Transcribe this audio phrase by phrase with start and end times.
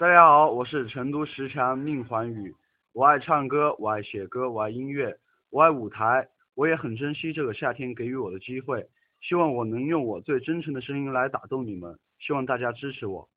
[0.00, 2.54] 大家好，我是成都十强宁环宇。
[2.94, 5.14] 我爱唱歌，我爱写歌，我爱音乐，
[5.50, 6.26] 我爱舞台。
[6.54, 8.88] 我也很珍惜这个夏天给予我的机会，
[9.20, 11.98] 希望我能用我最真诚的声音来打动你们。
[12.18, 13.28] 希望大家支持我。